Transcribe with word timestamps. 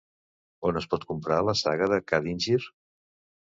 On 0.69 0.79
es 0.79 0.87
pot 0.93 1.05
comprar 1.11 1.37
la 1.49 1.55
saga 1.61 1.91
de 1.93 2.01
Kadingir? 2.13 2.59